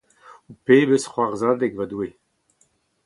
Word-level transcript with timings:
Pebezh 0.65 1.07
c’hoarzhadeg, 1.11 1.73
va 1.77 1.85
Doue!… 1.91 2.09